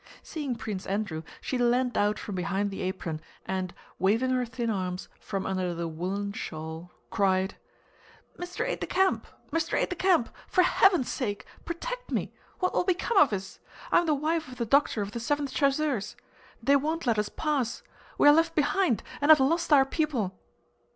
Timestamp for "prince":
0.55-0.87